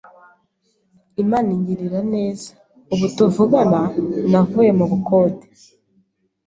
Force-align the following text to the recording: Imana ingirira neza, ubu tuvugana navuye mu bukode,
Imana 1.23 1.49
ingirira 1.57 1.99
neza, 2.13 2.49
ubu 2.93 3.05
tuvugana 3.15 3.79
navuye 4.31 4.71
mu 4.79 4.85
bukode, 4.91 5.45